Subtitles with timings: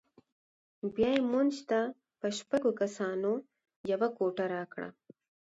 [0.95, 1.79] بیا یې موږ ته
[2.19, 3.31] په شپږو کسانو
[3.91, 4.89] یوه کوټه راکړه.